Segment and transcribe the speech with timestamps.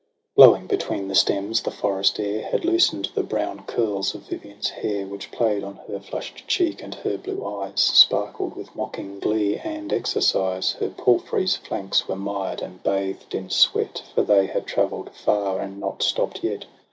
[0.35, 5.05] Blowing between the stems, the forest air Had loosen'd the brown curls of Vivian's hair,
[5.05, 9.93] Which play'd on her flush'd cheek, and her blue eyes Sparkled with mocking glee and
[9.93, 10.71] exercise.
[10.79, 15.79] Her palfrey's flanks were mired and bathed in sweat, For they had travell'd far and
[15.79, 16.65] not stopp'd yet.